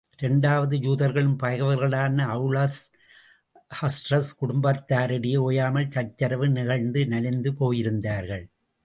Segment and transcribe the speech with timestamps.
[0.17, 2.79] இரண்டாவது யூதர்களின் பகைவர்களான Aws,
[3.81, 8.45] Khazraj குடும்பத்தாரிடையே ஓயாமல் சச்சரவு நிகழ்ந்து, நலிந்து போயிருந்தார்கள்.